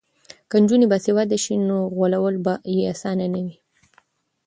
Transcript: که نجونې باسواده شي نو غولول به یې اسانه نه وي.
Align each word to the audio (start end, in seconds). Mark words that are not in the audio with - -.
که 0.49 0.55
نجونې 0.63 0.87
باسواده 0.91 1.37
شي 1.43 1.55
نو 1.67 1.77
غولول 1.95 2.35
به 2.45 2.53
یې 2.73 2.81
اسانه 2.93 3.25
نه 3.33 3.41
وي. 3.45 3.55